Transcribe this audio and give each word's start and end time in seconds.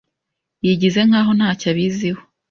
yigize 0.65 0.99
nkaho 1.09 1.31
ntacyo 1.37 1.65
abiziho 1.71 2.21